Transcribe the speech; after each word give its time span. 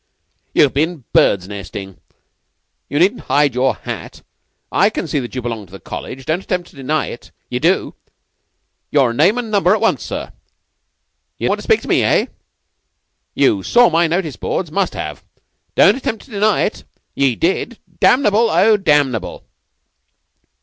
"You've 0.51 0.73
been 0.73 1.03
birds' 1.13 1.47
nesting. 1.47 1.99
You 2.89 2.97
needn't 2.97 3.21
hide 3.29 3.53
your 3.53 3.75
hat. 3.75 4.23
I 4.71 4.89
can 4.89 5.07
see 5.07 5.19
that 5.19 5.35
you 5.35 5.43
belong 5.43 5.67
to 5.67 5.71
the 5.71 5.79
College. 5.79 6.25
Don't 6.25 6.41
attempt 6.43 6.71
to 6.71 6.75
deny 6.75 7.05
it. 7.09 7.29
Ye 7.51 7.59
do! 7.59 7.93
Your 8.89 9.13
name 9.13 9.37
and 9.37 9.51
number 9.51 9.75
at 9.75 9.79
once, 9.79 10.01
sir. 10.03 10.33
Ye 11.37 11.47
want 11.47 11.59
to 11.59 11.63
speak 11.63 11.81
to 11.81 11.87
me 11.87 12.01
Eh? 12.01 12.25
You 13.35 13.61
saw 13.61 13.91
my 13.91 14.07
notice 14.07 14.37
boards? 14.37 14.71
Must 14.71 14.95
have. 14.95 15.23
Don't 15.75 15.95
attempt 15.97 16.25
to 16.25 16.31
deny 16.31 16.61
it. 16.61 16.83
Ye 17.13 17.35
did! 17.35 17.77
Damnable, 17.99 18.49
oh 18.49 18.77
damnable!" 18.77 19.43